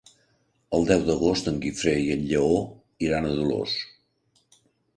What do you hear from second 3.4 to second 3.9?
Dolors.